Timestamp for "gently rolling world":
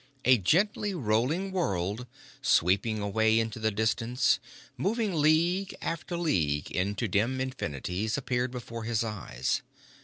0.39-2.07